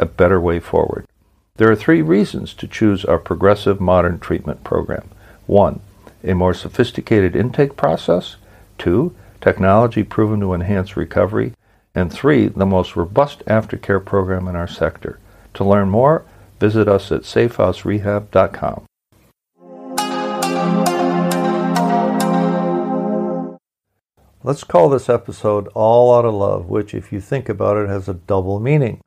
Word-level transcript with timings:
a 0.00 0.06
better 0.06 0.40
way 0.40 0.58
forward. 0.58 1.06
There 1.56 1.70
are 1.70 1.76
three 1.76 2.02
reasons 2.02 2.54
to 2.54 2.66
choose 2.66 3.04
our 3.04 3.18
progressive 3.18 3.80
modern 3.80 4.18
treatment 4.18 4.64
program. 4.64 5.08
One, 5.46 5.80
a 6.24 6.34
more 6.34 6.54
sophisticated 6.54 7.36
intake 7.36 7.76
process. 7.76 8.36
Two, 8.78 9.14
technology 9.40 10.02
proven 10.02 10.40
to 10.40 10.54
enhance 10.54 10.96
recovery. 10.96 11.52
And 11.94 12.12
three, 12.12 12.48
the 12.48 12.66
most 12.66 12.96
robust 12.96 13.44
aftercare 13.46 14.04
program 14.04 14.48
in 14.48 14.56
our 14.56 14.68
sector. 14.68 15.18
To 15.54 15.64
learn 15.64 15.90
more, 15.90 16.24
visit 16.58 16.88
us 16.88 17.12
at 17.12 17.22
safehouserehab.com. 17.22 18.84
Let's 24.42 24.64
call 24.64 24.88
this 24.88 25.10
episode 25.10 25.68
All 25.74 26.14
Out 26.16 26.24
of 26.24 26.32
Love, 26.32 26.70
which, 26.70 26.94
if 26.94 27.12
you 27.12 27.20
think 27.20 27.50
about 27.50 27.76
it, 27.76 27.90
has 27.90 28.08
a 28.08 28.14
double 28.14 28.58
meaning. 28.60 29.02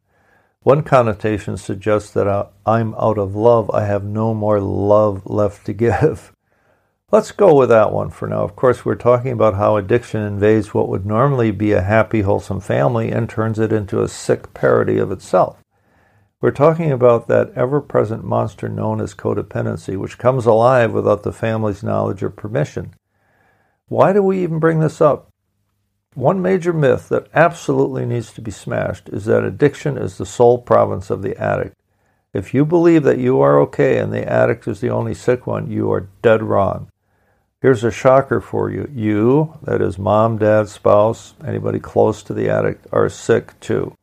One 0.63 0.83
connotation 0.83 1.57
suggests 1.57 2.11
that 2.11 2.49
I'm 2.65 2.95
out 2.95 3.17
of 3.17 3.35
love. 3.35 3.69
I 3.71 3.83
have 3.83 4.05
no 4.05 4.33
more 4.33 4.61
love 4.61 5.25
left 5.25 5.65
to 5.65 5.73
give. 5.73 6.31
Let's 7.11 7.33
go 7.33 7.53
with 7.53 7.67
that 7.67 7.91
one 7.91 8.09
for 8.09 8.29
now. 8.29 8.43
Of 8.43 8.55
course, 8.55 8.85
we're 8.85 8.95
talking 8.95 9.33
about 9.33 9.55
how 9.55 9.75
addiction 9.75 10.21
invades 10.21 10.73
what 10.73 10.87
would 10.87 11.05
normally 11.05 11.51
be 11.51 11.73
a 11.73 11.81
happy, 11.81 12.21
wholesome 12.21 12.61
family 12.61 13.11
and 13.11 13.29
turns 13.29 13.59
it 13.59 13.73
into 13.73 14.01
a 14.01 14.07
sick 14.07 14.53
parody 14.53 14.97
of 14.99 15.11
itself. 15.11 15.61
We're 16.39 16.51
talking 16.51 16.93
about 16.93 17.27
that 17.27 17.51
ever 17.55 17.81
present 17.81 18.23
monster 18.23 18.69
known 18.69 19.01
as 19.01 19.13
codependency, 19.13 19.97
which 19.97 20.17
comes 20.17 20.45
alive 20.45 20.93
without 20.93 21.23
the 21.23 21.33
family's 21.33 21.83
knowledge 21.83 22.23
or 22.23 22.29
permission. 22.29 22.95
Why 23.87 24.13
do 24.13 24.23
we 24.23 24.41
even 24.41 24.59
bring 24.59 24.79
this 24.79 25.01
up? 25.01 25.32
One 26.15 26.41
major 26.41 26.73
myth 26.73 27.09
that 27.09 27.27
absolutely 27.33 28.05
needs 28.05 28.31
to 28.33 28.41
be 28.41 28.51
smashed 28.51 29.09
is 29.09 29.25
that 29.25 29.43
addiction 29.43 29.97
is 29.97 30.17
the 30.17 30.25
sole 30.25 30.59
province 30.59 31.09
of 31.09 31.23
the 31.23 31.35
addict. 31.37 31.75
If 32.33 32.53
you 32.53 32.65
believe 32.65 33.03
that 33.03 33.17
you 33.17 33.41
are 33.41 33.59
okay 33.61 33.97
and 33.97 34.13
the 34.13 34.27
addict 34.27 34.67
is 34.67 34.79
the 34.79 34.89
only 34.89 35.15
sick 35.15 35.47
one, 35.47 35.71
you 35.71 35.91
are 35.91 36.09
dead 36.21 36.43
wrong. 36.43 36.89
Here's 37.61 37.83
a 37.83 37.91
shocker 37.91 38.41
for 38.41 38.69
you. 38.69 38.89
You, 38.93 39.57
that 39.63 39.81
is 39.81 39.97
mom, 39.97 40.37
dad, 40.37 40.67
spouse, 40.67 41.33
anybody 41.47 41.79
close 41.79 42.21
to 42.23 42.33
the 42.33 42.49
addict, 42.49 42.85
are 42.91 43.09
sick 43.09 43.59
too. 43.59 43.95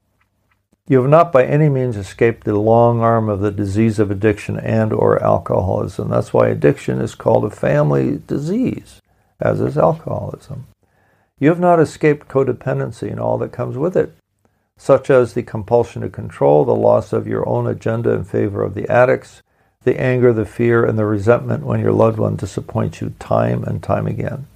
You 0.88 1.02
have 1.02 1.10
not 1.10 1.30
by 1.30 1.44
any 1.44 1.68
means 1.68 1.96
escaped 1.96 2.44
the 2.44 2.58
long 2.58 3.00
arm 3.00 3.28
of 3.28 3.40
the 3.40 3.52
disease 3.52 4.00
of 4.00 4.10
addiction 4.10 4.58
and 4.58 4.92
or 4.92 5.22
alcoholism. 5.22 6.08
That's 6.08 6.32
why 6.32 6.48
addiction 6.48 7.00
is 7.00 7.14
called 7.14 7.44
a 7.44 7.50
family 7.50 8.20
disease, 8.26 9.00
as 9.38 9.60
is 9.60 9.78
alcoholism. 9.78 10.66
You 11.40 11.48
have 11.48 11.58
not 11.58 11.80
escaped 11.80 12.28
codependency 12.28 13.10
and 13.10 13.18
all 13.18 13.38
that 13.38 13.50
comes 13.50 13.76
with 13.78 13.96
it, 13.96 14.12
such 14.76 15.08
as 15.08 15.32
the 15.32 15.42
compulsion 15.42 16.02
to 16.02 16.10
control, 16.10 16.66
the 16.66 16.74
loss 16.74 17.14
of 17.14 17.26
your 17.26 17.48
own 17.48 17.66
agenda 17.66 18.10
in 18.10 18.24
favor 18.24 18.62
of 18.62 18.74
the 18.74 18.88
addicts, 18.88 19.42
the 19.82 19.98
anger, 19.98 20.34
the 20.34 20.44
fear, 20.44 20.84
and 20.84 20.98
the 20.98 21.06
resentment 21.06 21.64
when 21.64 21.80
your 21.80 21.92
loved 21.92 22.18
one 22.18 22.36
disappoints 22.36 23.00
you 23.00 23.14
time 23.18 23.64
and 23.64 23.82
time 23.82 24.06
again. 24.06 24.46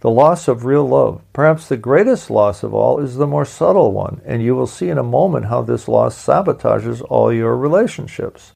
The 0.00 0.10
loss 0.10 0.48
of 0.48 0.64
real 0.64 0.88
love, 0.88 1.20
perhaps 1.34 1.68
the 1.68 1.76
greatest 1.76 2.30
loss 2.30 2.62
of 2.62 2.72
all, 2.72 2.98
is 2.98 3.16
the 3.16 3.26
more 3.26 3.44
subtle 3.44 3.92
one, 3.92 4.22
and 4.24 4.42
you 4.42 4.56
will 4.56 4.66
see 4.66 4.88
in 4.88 4.96
a 4.96 5.02
moment 5.02 5.46
how 5.46 5.60
this 5.60 5.88
loss 5.88 6.16
sabotages 6.16 7.04
all 7.10 7.30
your 7.30 7.54
relationships. 7.54 8.52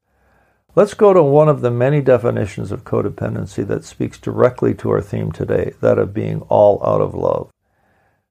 Let's 0.77 0.95
go 0.95 1.12
to 1.12 1.23
one 1.23 1.49
of 1.49 1.61
the 1.61 1.71
many 1.71 2.01
definitions 2.01 2.73
of 2.73 2.83
codependency 2.83 3.65
that 3.69 3.85
speaks 3.85 4.19
directly 4.19 4.75
to 4.75 4.91
our 4.91 5.01
theme 5.01 5.31
today, 5.31 5.75
that 5.81 5.99
of 5.99 6.12
being 6.12 6.41
all 6.49 6.85
out 6.85 7.01
of 7.01 7.15
love. 7.15 7.51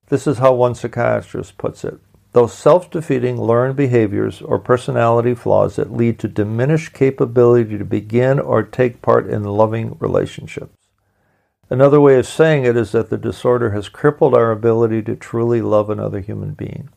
This 0.10 0.28
is 0.28 0.40
how 0.40 0.54
one 0.54 0.76
psychiatrist 0.76 1.58
puts 1.58 1.86
it. 1.86 2.00
Those 2.34 2.54
self 2.54 2.92
defeating 2.92 3.40
learned 3.40 3.78
behaviors 3.78 4.42
or 4.42 4.60
personality 4.60 5.36
flaws 5.36 5.78
that 5.78 5.94
lead 5.94 6.20
to 6.20 6.28
diminished 6.28 6.92
capability 6.92 7.78
to 7.78 7.86
begin 7.86 8.40
or 8.40 8.62
take 8.62 9.02
part 9.02 9.30
in 9.30 9.44
loving 9.44 9.96
relationships. 10.00 10.76
Another 11.70 12.02
way 12.02 12.20
of 12.20 12.28
saying 12.28 12.66
it 12.66 12.76
is 12.76 12.92
that 12.92 13.10
the 13.10 13.18
disorder 13.18 13.72
has 13.72 13.88
crippled 13.88 14.34
our 14.36 14.52
ability 14.52 15.02
to 15.04 15.16
truly 15.16 15.62
love 15.62 15.90
another 15.90 16.20
human 16.20 16.54
being. 16.54 16.90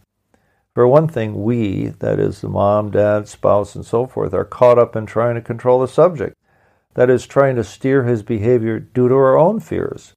For 0.76 0.86
one 0.86 1.08
thing, 1.08 1.42
we, 1.42 1.86
that 2.00 2.20
is, 2.20 2.42
the 2.42 2.50
mom, 2.50 2.90
dad, 2.90 3.28
spouse, 3.28 3.74
and 3.74 3.82
so 3.82 4.06
forth, 4.06 4.34
are 4.34 4.44
caught 4.44 4.78
up 4.78 4.94
in 4.94 5.06
trying 5.06 5.34
to 5.36 5.40
control 5.40 5.80
the 5.80 5.88
subject. 5.88 6.36
That 6.92 7.08
is, 7.08 7.26
trying 7.26 7.56
to 7.56 7.64
steer 7.64 8.04
his 8.04 8.22
behavior 8.22 8.78
due 8.78 9.08
to 9.08 9.14
our 9.14 9.38
own 9.38 9.58
fears. 9.60 10.12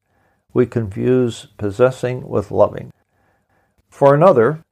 We 0.53 0.65
confuse 0.65 1.45
possessing 1.57 2.27
with 2.27 2.51
loving. 2.51 2.91
For 3.87 4.13
another, 4.13 4.65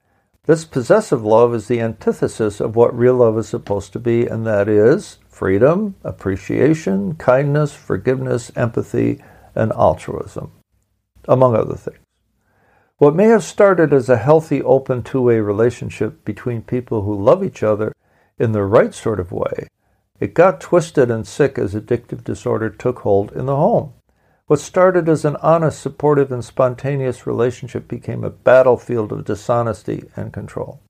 this 0.43 0.65
possessive 0.65 1.23
love 1.23 1.55
is 1.55 1.69
the 1.69 1.79
antithesis 1.79 2.59
of 2.59 2.75
what 2.75 2.93
real 2.93 3.15
love 3.15 3.37
is 3.37 3.47
supposed 3.47 3.93
to 3.93 3.99
be, 3.99 4.27
and 4.27 4.45
that 4.45 4.67
is 4.67 5.19
freedom, 5.29 5.95
appreciation, 6.03 7.15
kindness, 7.15 7.73
forgiveness, 7.73 8.51
empathy, 8.57 9.23
and 9.55 9.71
altruism, 9.71 10.51
among 11.29 11.55
other 11.55 11.75
things. 11.75 11.99
What 12.99 13.15
may 13.15 13.25
have 13.25 13.43
started 13.43 13.93
as 13.93 14.09
a 14.09 14.17
healthy, 14.17 14.63
open 14.63 15.03
two 15.03 15.21
way 15.21 15.39
relationship 15.39 16.25
between 16.25 16.63
people 16.63 17.03
who 17.03 17.13
love 17.13 17.43
each 17.43 17.61
other 17.61 17.93
in 18.39 18.53
the 18.53 18.63
right 18.63 18.91
sort 18.91 19.19
of 19.19 19.31
way, 19.31 19.67
it 20.19 20.33
got 20.33 20.59
twisted 20.59 21.11
and 21.11 21.27
sick 21.27 21.59
as 21.59 21.75
addictive 21.75 22.23
disorder 22.23 22.71
took 22.71 22.99
hold 22.99 23.31
in 23.33 23.45
the 23.45 23.55
home. 23.55 23.93
What 24.47 24.59
started 24.59 25.07
as 25.07 25.25
an 25.25 25.35
honest, 25.43 25.79
supportive, 25.79 26.31
and 26.31 26.43
spontaneous 26.43 27.27
relationship 27.27 27.87
became 27.87 28.23
a 28.23 28.31
battlefield 28.31 29.11
of 29.11 29.25
dishonesty 29.25 30.09
and 30.15 30.33
control. 30.33 30.81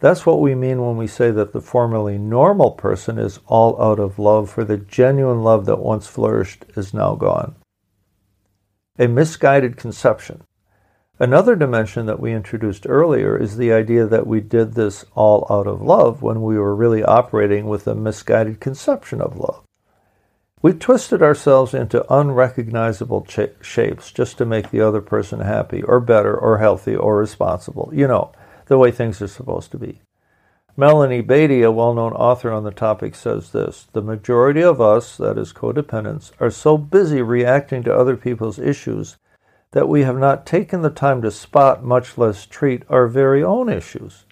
That's 0.00 0.26
what 0.26 0.40
we 0.40 0.56
mean 0.56 0.84
when 0.84 0.96
we 0.96 1.06
say 1.06 1.30
that 1.30 1.52
the 1.52 1.60
formerly 1.60 2.18
normal 2.18 2.72
person 2.72 3.16
is 3.16 3.38
all 3.46 3.80
out 3.80 4.00
of 4.00 4.18
love, 4.18 4.50
for 4.50 4.64
the 4.64 4.78
genuine 4.78 5.44
love 5.44 5.66
that 5.66 5.78
once 5.78 6.08
flourished 6.08 6.64
is 6.76 6.92
now 6.92 7.14
gone. 7.14 7.54
A 8.98 9.06
misguided 9.06 9.76
conception 9.76 10.42
Another 11.20 11.56
dimension 11.56 12.06
that 12.06 12.20
we 12.20 12.32
introduced 12.32 12.86
earlier 12.88 13.36
is 13.36 13.56
the 13.56 13.72
idea 13.72 14.06
that 14.06 14.26
we 14.26 14.40
did 14.40 14.74
this 14.74 15.04
all 15.16 15.44
out 15.50 15.66
of 15.66 15.82
love 15.82 16.22
when 16.22 16.42
we 16.42 16.56
were 16.56 16.76
really 16.76 17.02
operating 17.02 17.66
with 17.66 17.88
a 17.88 17.94
misguided 17.96 18.60
conception 18.60 19.20
of 19.20 19.36
love. 19.36 19.64
We 20.62 20.74
twisted 20.74 21.20
ourselves 21.20 21.74
into 21.74 22.06
unrecognizable 22.12 23.22
ch- 23.22 23.50
shapes 23.60 24.12
just 24.12 24.38
to 24.38 24.46
make 24.46 24.70
the 24.70 24.80
other 24.80 25.00
person 25.00 25.40
happy 25.40 25.82
or 25.82 25.98
better 25.98 26.36
or 26.36 26.58
healthy 26.58 26.94
or 26.94 27.16
responsible. 27.16 27.90
You 27.92 28.06
know, 28.06 28.30
the 28.66 28.78
way 28.78 28.92
things 28.92 29.20
are 29.20 29.26
supposed 29.26 29.72
to 29.72 29.78
be. 29.78 30.02
Melanie 30.76 31.20
Beattie, 31.20 31.62
a 31.62 31.72
well 31.72 31.94
known 31.94 32.12
author 32.12 32.52
on 32.52 32.62
the 32.62 32.70
topic, 32.70 33.16
says 33.16 33.50
this 33.50 33.88
The 33.92 34.02
majority 34.02 34.62
of 34.62 34.80
us, 34.80 35.16
that 35.16 35.36
is, 35.36 35.52
codependents, 35.52 36.30
are 36.38 36.50
so 36.50 36.78
busy 36.78 37.22
reacting 37.22 37.82
to 37.82 37.96
other 37.96 38.16
people's 38.16 38.60
issues 38.60 39.16
that 39.72 39.88
we 39.88 40.02
have 40.02 40.18
not 40.18 40.46
taken 40.46 40.82
the 40.82 40.90
time 40.90 41.22
to 41.22 41.30
spot, 41.30 41.84
much 41.84 42.16
less 42.16 42.46
treat, 42.46 42.82
our 42.88 43.06
very 43.06 43.42
own 43.42 43.68
issues. 43.68 44.24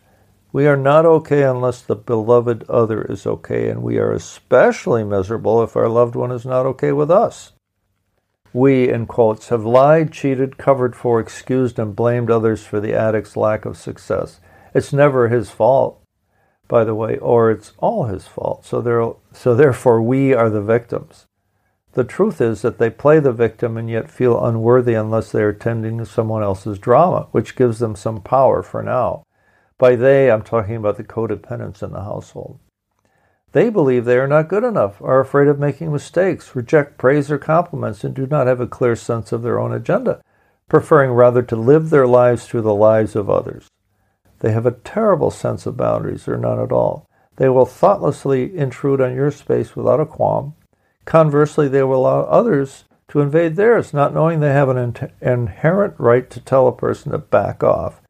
We 0.53 0.67
are 0.67 0.77
not 0.77 1.05
okay 1.05 1.43
unless 1.43 1.83
the 1.83 1.97
beloved 1.97 2.65
other 2.71 3.03
is 3.03 3.27
okay, 3.27 3.69
and 3.69 3.83
we 3.83 3.99
are 3.99 4.13
especially 4.13 5.05
miserable 5.05 5.63
if 5.63 5.77
our 5.77 5.89
loved 5.89 6.15
one 6.15 6.33
is 6.33 6.47
not 6.47 6.65
okay 6.65 6.93
with 6.93 7.11
us. 7.11 7.53
We, 8.55 8.89
in 8.89 9.05
quotes, 9.05 9.51
have 9.51 9.67
lied, 9.67 10.13
cheated, 10.13 10.57
covered 10.57 10.97
for, 10.97 11.21
excused, 11.21 11.79
and 11.79 11.95
blamed 11.95 12.31
others 12.31 12.65
for 12.65 12.81
the 12.81 12.95
addict's 12.95 13.37
lack 13.37 13.67
of 13.67 13.77
success. 13.77 14.41
It's 14.73 14.95
never 14.95 15.29
his 15.29 15.51
fault, 15.51 16.03
by 16.67 16.85
the 16.85 16.95
way, 16.95 17.19
or 17.19 17.51
it's 17.51 17.75
all 17.77 18.05
his 18.05 18.27
fault. 18.27 18.65
So, 18.65 18.81
there, 18.81 19.13
so 19.35 19.55
therefore, 19.55 20.01
we 20.01 20.33
are 20.33 20.49
the 20.49 20.63
victims. 20.63 21.26
The 21.97 22.05
truth 22.05 22.43
is 22.43 22.61
that 22.61 22.77
they 22.77 22.91
play 22.91 23.21
the 23.21 23.33
victim 23.33 23.79
and 23.79 23.89
yet 23.89 24.11
feel 24.11 24.45
unworthy 24.45 24.93
unless 24.93 25.33
they 25.33 25.43
are 25.43 25.55
tending 25.55 25.97
to 25.97 26.05
someone 26.05 26.43
else's 26.43 26.79
drama, 26.79 27.29
which 27.31 27.57
gives 27.57 27.79
them 27.79 27.97
some 27.97 28.21
power 28.21 28.63
for 28.63 28.83
now. 28.83 29.23
By 29.79 29.97
they, 29.97 30.31
I'm 30.31 30.43
talking 30.43 30.77
about 30.77 30.99
the 30.99 31.05
codependents 31.05 31.83
in 31.83 31.93
the 31.93 32.03
household. 32.03 32.59
They 33.53 33.71
believe 33.71 34.05
they 34.05 34.19
are 34.19 34.29
not 34.29 34.51
good 34.51 34.63
enough, 34.63 35.01
are 35.01 35.21
afraid 35.21 35.49
of 35.49 35.59
making 35.59 35.91
mistakes, 35.91 36.55
reject 36.55 36.99
praise 36.99 37.31
or 37.31 37.39
compliments, 37.39 38.05
and 38.05 38.15
do 38.15 38.27
not 38.27 38.47
have 38.47 38.61
a 38.61 38.67
clear 38.67 38.95
sense 38.95 39.33
of 39.33 39.41
their 39.41 39.59
own 39.59 39.73
agenda, 39.73 40.21
preferring 40.69 41.13
rather 41.13 41.43
to 41.45 41.57
live 41.57 41.89
their 41.89 42.07
lives 42.07 42.47
through 42.47 42.61
the 42.61 42.75
lives 42.75 43.17
of 43.17 43.31
others. 43.31 43.69
They 44.41 44.53
have 44.53 44.67
a 44.67 44.73
terrible 44.73 45.31
sense 45.31 45.65
of 45.65 45.79
boundaries 45.79 46.29
or 46.29 46.37
none 46.37 46.61
at 46.61 46.73
all. 46.73 47.09
They 47.37 47.49
will 47.49 47.65
thoughtlessly 47.65 48.55
intrude 48.55 49.01
on 49.01 49.15
your 49.15 49.31
space 49.31 49.75
without 49.75 49.99
a 49.99 50.05
qualm. 50.05 50.57
Conversely, 51.07 51.69
they 51.69 51.83
will 51.85 52.01
allow 52.01 52.21
others 52.23 52.85
to 53.09 53.21
invade 53.21 53.57
theirs, 53.57 53.95
not 53.95 54.13
knowing 54.13 54.41
they 54.41 54.53
have 54.53 54.69
an 54.69 54.77
in- 54.77 55.13
inherent 55.23 55.95
right 55.99 56.29
to 56.29 56.41
tell 56.41 56.67
a 56.67 56.73
person 56.73 57.13
to 57.13 57.19
back 57.19 57.63
off. 57.63 58.03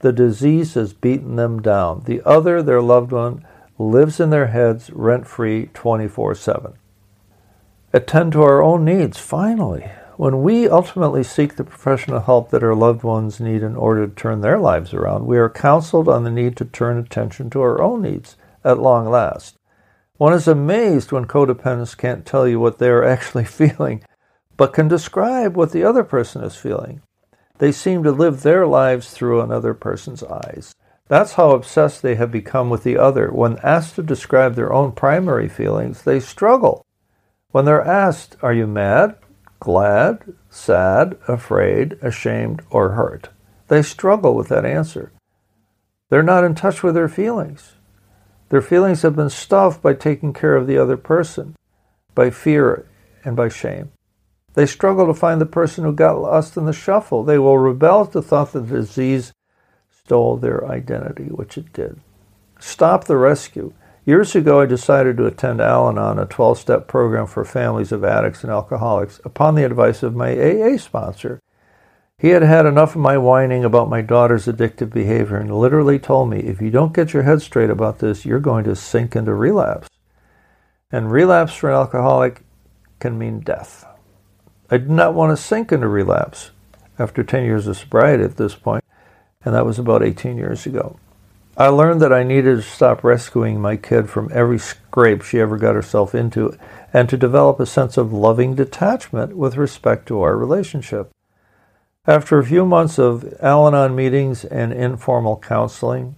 The 0.00 0.12
disease 0.12 0.74
has 0.74 0.92
beaten 0.92 1.36
them 1.36 1.60
down. 1.62 2.02
The 2.04 2.22
other, 2.24 2.62
their 2.62 2.82
loved 2.82 3.10
one, 3.10 3.44
lives 3.78 4.20
in 4.20 4.30
their 4.30 4.48
heads 4.48 4.90
rent 4.90 5.26
free 5.26 5.70
24 5.72 6.34
7. 6.34 6.74
Attend 7.94 8.32
to 8.32 8.42
our 8.42 8.62
own 8.62 8.84
needs, 8.84 9.18
finally. 9.18 9.90
When 10.16 10.42
we 10.42 10.68
ultimately 10.68 11.22
seek 11.22 11.56
the 11.56 11.64
professional 11.64 12.20
help 12.20 12.50
that 12.50 12.62
our 12.62 12.74
loved 12.74 13.02
ones 13.02 13.40
need 13.40 13.62
in 13.62 13.76
order 13.76 14.06
to 14.06 14.14
turn 14.14 14.42
their 14.42 14.58
lives 14.58 14.92
around, 14.92 15.26
we 15.26 15.38
are 15.38 15.48
counseled 15.48 16.08
on 16.08 16.24
the 16.24 16.30
need 16.30 16.56
to 16.58 16.64
turn 16.66 16.98
attention 16.98 17.48
to 17.50 17.60
our 17.62 17.80
own 17.80 18.02
needs 18.02 18.36
at 18.64 18.78
long 18.78 19.08
last. 19.08 19.56
One 20.18 20.32
is 20.32 20.48
amazed 20.48 21.12
when 21.12 21.26
codependents 21.26 21.96
can't 21.96 22.24
tell 22.24 22.48
you 22.48 22.58
what 22.58 22.78
they 22.78 22.88
are 22.88 23.04
actually 23.04 23.44
feeling, 23.60 24.02
but 24.56 24.72
can 24.72 24.88
describe 24.88 25.56
what 25.56 25.72
the 25.72 25.84
other 25.84 26.04
person 26.04 26.42
is 26.42 26.56
feeling. 26.56 27.02
They 27.58 27.72
seem 27.72 28.02
to 28.02 28.12
live 28.12 28.42
their 28.42 28.66
lives 28.66 29.10
through 29.10 29.40
another 29.40 29.74
person's 29.74 30.22
eyes. 30.22 30.74
That's 31.08 31.34
how 31.34 31.52
obsessed 31.52 32.02
they 32.02 32.16
have 32.16 32.30
become 32.30 32.68
with 32.68 32.82
the 32.82 32.98
other. 32.98 33.30
When 33.30 33.58
asked 33.62 33.94
to 33.96 34.02
describe 34.02 34.54
their 34.54 34.72
own 34.72 34.92
primary 34.92 35.48
feelings, 35.48 36.02
they 36.02 36.20
struggle. 36.20 36.84
When 37.52 37.64
they're 37.64 37.84
asked, 37.84 38.36
Are 38.42 38.52
you 38.52 38.66
mad? 38.66 39.16
glad, 39.60 40.34
sad, 40.50 41.16
afraid, 41.26 41.94
ashamed, 42.02 42.62
or 42.70 42.90
hurt. 42.90 43.30
They 43.68 43.82
struggle 43.82 44.34
with 44.34 44.48
that 44.48 44.64
answer. 44.64 45.12
They're 46.08 46.22
not 46.22 46.44
in 46.44 46.54
touch 46.54 46.82
with 46.82 46.94
their 46.94 47.08
feelings. 47.08 47.75
Their 48.48 48.62
feelings 48.62 49.02
have 49.02 49.16
been 49.16 49.30
stuffed 49.30 49.82
by 49.82 49.94
taking 49.94 50.32
care 50.32 50.56
of 50.56 50.66
the 50.66 50.78
other 50.78 50.96
person, 50.96 51.56
by 52.14 52.30
fear 52.30 52.86
and 53.24 53.34
by 53.36 53.48
shame. 53.48 53.90
They 54.54 54.66
struggle 54.66 55.06
to 55.06 55.14
find 55.14 55.40
the 55.40 55.46
person 55.46 55.84
who 55.84 55.92
got 55.92 56.20
lost 56.20 56.56
in 56.56 56.64
the 56.64 56.72
shuffle. 56.72 57.24
They 57.24 57.38
will 57.38 57.58
rebel 57.58 58.02
at 58.02 58.12
the 58.12 58.22
thought 58.22 58.52
that 58.52 58.60
the 58.60 58.76
disease 58.76 59.32
stole 59.90 60.36
their 60.36 60.66
identity, 60.66 61.24
which 61.24 61.58
it 61.58 61.72
did. 61.72 62.00
Stop 62.58 63.04
the 63.04 63.16
rescue. 63.16 63.74
Years 64.06 64.36
ago, 64.36 64.60
I 64.60 64.66
decided 64.66 65.16
to 65.16 65.26
attend 65.26 65.60
Al 65.60 65.88
Anon, 65.88 66.18
a 66.20 66.26
12 66.26 66.58
step 66.58 66.86
program 66.86 67.26
for 67.26 67.44
families 67.44 67.90
of 67.90 68.04
addicts 68.04 68.44
and 68.44 68.52
alcoholics, 68.52 69.20
upon 69.24 69.56
the 69.56 69.64
advice 69.64 70.04
of 70.04 70.14
my 70.14 70.30
AA 70.30 70.76
sponsor. 70.78 71.40
He 72.18 72.30
had 72.30 72.42
had 72.42 72.64
enough 72.64 72.94
of 72.94 73.02
my 73.02 73.18
whining 73.18 73.62
about 73.62 73.90
my 73.90 74.00
daughter's 74.00 74.46
addictive 74.46 74.90
behavior 74.90 75.36
and 75.36 75.54
literally 75.54 75.98
told 75.98 76.30
me, 76.30 76.40
if 76.40 76.62
you 76.62 76.70
don't 76.70 76.94
get 76.94 77.12
your 77.12 77.24
head 77.24 77.42
straight 77.42 77.68
about 77.68 77.98
this, 77.98 78.24
you're 78.24 78.40
going 78.40 78.64
to 78.64 78.74
sink 78.74 79.14
into 79.14 79.34
relapse. 79.34 79.90
And 80.90 81.12
relapse 81.12 81.54
for 81.54 81.68
an 81.68 81.76
alcoholic 81.76 82.42
can 83.00 83.18
mean 83.18 83.40
death. 83.40 83.84
I 84.70 84.78
did 84.78 84.88
not 84.88 85.12
want 85.12 85.36
to 85.36 85.42
sink 85.42 85.72
into 85.72 85.88
relapse 85.88 86.52
after 86.98 87.22
10 87.22 87.44
years 87.44 87.66
of 87.66 87.76
sobriety 87.76 88.24
at 88.24 88.38
this 88.38 88.54
point, 88.54 88.82
and 89.44 89.54
that 89.54 89.66
was 89.66 89.78
about 89.78 90.02
18 90.02 90.38
years 90.38 90.64
ago. 90.64 90.98
I 91.58 91.68
learned 91.68 92.00
that 92.00 92.14
I 92.14 92.22
needed 92.22 92.56
to 92.56 92.62
stop 92.62 93.04
rescuing 93.04 93.60
my 93.60 93.76
kid 93.76 94.08
from 94.08 94.30
every 94.32 94.58
scrape 94.58 95.22
she 95.22 95.38
ever 95.38 95.58
got 95.58 95.74
herself 95.74 96.14
into 96.14 96.56
and 96.92 97.10
to 97.10 97.16
develop 97.18 97.60
a 97.60 97.66
sense 97.66 97.98
of 97.98 98.12
loving 98.12 98.54
detachment 98.54 99.36
with 99.36 99.56
respect 99.56 100.06
to 100.08 100.22
our 100.22 100.36
relationship. 100.36 101.10
After 102.08 102.38
a 102.38 102.44
few 102.44 102.64
months 102.64 103.00
of 103.00 103.34
Al 103.40 103.66
Anon 103.66 103.96
meetings 103.96 104.44
and 104.44 104.72
informal 104.72 105.38
counseling, 105.38 106.16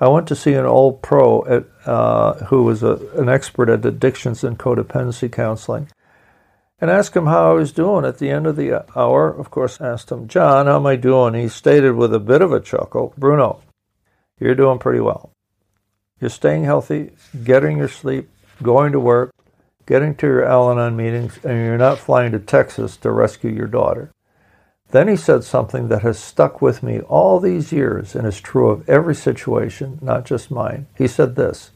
I 0.00 0.08
went 0.08 0.26
to 0.28 0.34
see 0.34 0.54
an 0.54 0.66
old 0.66 1.00
pro 1.00 1.44
at, 1.44 1.64
uh, 1.86 2.44
who 2.46 2.64
was 2.64 2.82
a, 2.82 2.96
an 3.14 3.28
expert 3.28 3.68
at 3.68 3.86
addictions 3.86 4.42
and 4.42 4.58
codependency 4.58 5.30
counseling 5.30 5.90
and 6.80 6.90
asked 6.90 7.16
him 7.16 7.26
how 7.26 7.52
I 7.52 7.54
was 7.54 7.70
doing. 7.70 8.04
At 8.04 8.18
the 8.18 8.30
end 8.30 8.48
of 8.48 8.56
the 8.56 8.84
hour, 8.98 9.28
of 9.28 9.48
course, 9.52 9.80
asked 9.80 10.10
him, 10.10 10.26
John, 10.26 10.66
how 10.66 10.76
am 10.76 10.86
I 10.86 10.96
doing? 10.96 11.34
He 11.34 11.48
stated 11.48 11.92
with 11.92 12.12
a 12.12 12.20
bit 12.20 12.42
of 12.42 12.52
a 12.52 12.60
chuckle, 12.60 13.14
Bruno, 13.16 13.60
you're 14.40 14.56
doing 14.56 14.80
pretty 14.80 15.00
well. 15.00 15.30
You're 16.20 16.30
staying 16.30 16.64
healthy, 16.64 17.12
getting 17.44 17.78
your 17.78 17.88
sleep, 17.88 18.28
going 18.60 18.90
to 18.90 18.98
work, 18.98 19.32
getting 19.86 20.16
to 20.16 20.26
your 20.26 20.44
Al 20.44 20.72
Anon 20.72 20.96
meetings, 20.96 21.38
and 21.44 21.64
you're 21.64 21.78
not 21.78 21.98
flying 21.98 22.32
to 22.32 22.40
Texas 22.40 22.96
to 22.98 23.12
rescue 23.12 23.50
your 23.50 23.68
daughter. 23.68 24.10
Then 24.90 25.08
he 25.08 25.16
said 25.16 25.44
something 25.44 25.88
that 25.88 26.02
has 26.02 26.18
stuck 26.18 26.62
with 26.62 26.82
me 26.82 27.00
all 27.00 27.40
these 27.40 27.72
years 27.72 28.14
and 28.14 28.26
is 28.26 28.40
true 28.40 28.70
of 28.70 28.88
every 28.88 29.14
situation, 29.14 29.98
not 30.00 30.24
just 30.24 30.50
mine. 30.50 30.86
He 30.96 31.06
said 31.06 31.36
this 31.36 31.70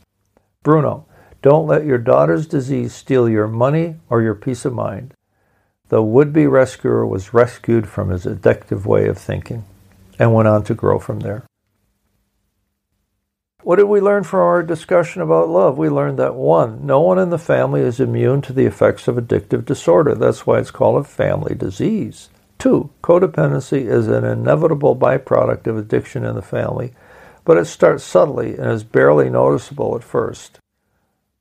Bruno, 0.63 1.07
don't 1.43 1.67
let 1.67 1.85
your 1.85 1.99
daughter's 1.99 2.47
disease 2.47 2.95
steal 2.95 3.29
your 3.29 3.49
money 3.49 3.97
or 4.09 4.23
your 4.23 4.35
peace 4.35 4.65
of 4.65 4.73
mind. 4.73 5.15
The 5.89 6.03
would 6.03 6.33
be 6.33 6.47
rescuer 6.47 7.05
was 7.05 7.35
rescued 7.35 7.87
from 7.87 8.09
his 8.09 8.25
addictive 8.25 8.87
way 8.87 9.09
of 9.09 9.19
thinking 9.19 9.65
and 10.19 10.33
went 10.33 10.49
on 10.49 10.65
to 10.65 10.75
grow 10.75 10.99
from 10.99 11.21
there. 11.21 11.45
What 13.63 13.77
did 13.77 13.85
we 13.85 14.01
learn 14.01 14.25
from 14.25 14.41
our 14.41 14.63
discussion 14.63 15.21
about 15.21 15.49
love? 15.49 15.77
We 15.77 15.89
learned 15.89 16.19
that 16.19 16.35
one, 16.35 16.87
no 16.87 17.01
one 17.01 17.19
in 17.19 17.31
the 17.31 17.39
family 17.39 17.83
is 17.83 18.01
immune 18.01 18.41
to 18.43 18.53
the 18.53 18.65
effects 18.67 19.07
of 19.07 19.17
addictive 19.17 19.65
disorder. 19.65 20.15
That's 20.15 20.47
why 20.47 20.59
it's 20.59 20.71
called 20.71 21.01
a 21.01 21.05
family 21.05 21.55
disease. 21.55 22.31
Two, 22.63 22.91
codependency 23.03 23.89
is 23.89 24.07
an 24.07 24.25
inevitable 24.25 24.95
byproduct 24.95 25.67
of 25.67 25.77
addiction 25.77 26.25
in 26.25 26.37
the 26.37 26.43
family, 26.43 26.95
but 27.45 27.57
it 27.57 27.65
starts 27.65 28.05
subtly 28.05 28.55
and 28.55 28.71
is 28.71 28.85
barely 28.85 29.29
noticeable 29.29 29.97
at 29.97 30.05
first. 30.05 30.61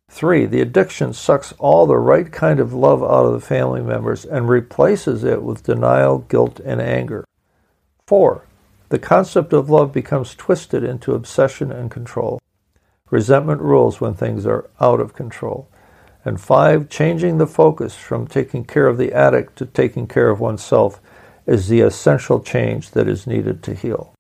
Three, 0.09 0.47
the 0.47 0.62
addiction 0.62 1.13
sucks 1.13 1.51
all 1.59 1.85
the 1.85 2.00
right 2.00 2.31
kind 2.31 2.59
of 2.59 2.73
love 2.73 3.03
out 3.03 3.27
of 3.27 3.33
the 3.33 3.39
family 3.39 3.83
members 3.83 4.25
and 4.25 4.50
replaces 4.50 5.23
it 5.23 5.44
with 5.44 5.62
denial, 5.62 6.18
guilt, 6.27 6.59
and 6.62 6.81
anger. 6.81 7.23
Four, 8.07 8.47
the 8.89 8.97
concept 8.97 9.53
of 9.53 9.69
love 9.69 9.94
becomes 9.94 10.33
twisted 10.33 10.83
into 10.83 11.13
obsession 11.13 11.71
and 11.71 11.91
control. 11.91 12.41
Resentment 13.12 13.62
rules 13.62 14.01
when 14.01 14.15
things 14.15 14.47
are 14.47 14.68
out 14.79 15.00
of 15.00 15.13
control. 15.13 15.69
And 16.25 16.41
five, 16.41 16.89
changing 16.89 17.38
the 17.38 17.45
focus 17.45 17.95
from 17.95 18.25
taking 18.25 18.63
care 18.63 18.87
of 18.87 18.97
the 18.97 19.13
addict 19.13 19.56
to 19.57 19.68
taking 19.68 20.07
care 20.07 20.31
of 20.31 20.40
oneself 20.40 20.99
is 21.52 21.68
the 21.68 21.81
essential 21.81 22.40
change 22.40 22.92
that 22.92 23.10
is 23.10 23.28
needed 23.28 23.62
to 23.64 23.74
heal. 23.74 24.14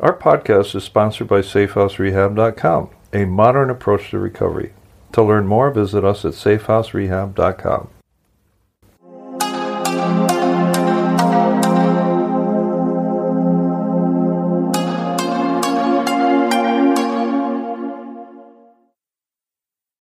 Our 0.00 0.18
podcast 0.18 0.74
is 0.74 0.82
sponsored 0.82 1.28
by 1.28 1.40
SafeHouseRehab.com, 1.40 2.90
a 3.12 3.24
modern 3.24 3.70
approach 3.70 4.10
to 4.10 4.18
recovery. 4.18 4.74
To 5.12 5.22
learn 5.22 5.46
more, 5.46 5.70
visit 5.70 6.04
us 6.04 6.24
at 6.24 6.32
SafeHouseRehab.com. 6.32 7.88